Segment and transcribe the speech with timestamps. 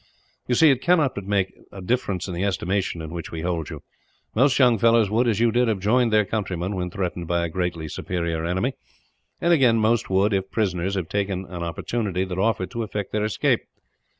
[0.47, 3.69] "You see, it cannot but make a difference in the estimation in which we hold
[3.69, 3.83] you.
[4.33, 7.49] Most young fellows would, as you did, have joined their countrymen when threatened by a
[7.49, 8.73] greatly superior enemy
[9.39, 13.25] and, again, most would, if prisoners, have taken any opportunity that offered to effect their
[13.25, 13.61] escape.